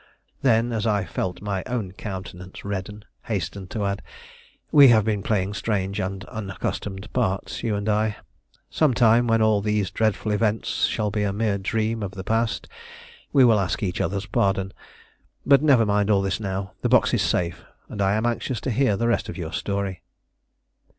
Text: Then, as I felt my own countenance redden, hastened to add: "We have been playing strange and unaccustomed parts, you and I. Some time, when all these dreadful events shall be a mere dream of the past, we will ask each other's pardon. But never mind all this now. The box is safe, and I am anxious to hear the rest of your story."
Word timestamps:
Then, 0.41 0.71
as 0.71 0.87
I 0.87 1.05
felt 1.05 1.43
my 1.43 1.61
own 1.67 1.91
countenance 1.91 2.65
redden, 2.65 3.05
hastened 3.25 3.69
to 3.69 3.85
add: 3.85 4.01
"We 4.71 4.87
have 4.87 5.05
been 5.05 5.21
playing 5.21 5.53
strange 5.53 5.99
and 5.99 6.25
unaccustomed 6.25 7.13
parts, 7.13 7.61
you 7.61 7.75
and 7.75 7.87
I. 7.87 8.17
Some 8.71 8.95
time, 8.95 9.27
when 9.27 9.43
all 9.43 9.61
these 9.61 9.91
dreadful 9.91 10.31
events 10.31 10.85
shall 10.87 11.11
be 11.11 11.21
a 11.21 11.31
mere 11.31 11.59
dream 11.59 12.01
of 12.01 12.13
the 12.13 12.23
past, 12.23 12.67
we 13.31 13.45
will 13.45 13.59
ask 13.59 13.83
each 13.83 14.01
other's 14.01 14.25
pardon. 14.25 14.73
But 15.45 15.61
never 15.61 15.85
mind 15.85 16.09
all 16.09 16.23
this 16.23 16.39
now. 16.39 16.71
The 16.81 16.89
box 16.89 17.13
is 17.13 17.21
safe, 17.21 17.63
and 17.87 18.01
I 18.01 18.15
am 18.15 18.25
anxious 18.25 18.59
to 18.61 18.71
hear 18.71 18.97
the 18.97 19.07
rest 19.07 19.29
of 19.29 19.37
your 19.37 19.53
story." 19.53 20.01